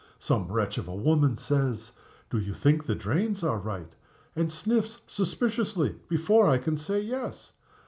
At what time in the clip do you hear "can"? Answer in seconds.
6.57-6.75